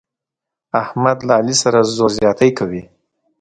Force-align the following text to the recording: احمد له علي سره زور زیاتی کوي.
احمد 0.83 1.17
له 1.27 1.33
علي 1.39 1.55
سره 1.63 1.79
زور 1.97 2.11
زیاتی 2.19 2.49
کوي. 2.57 2.83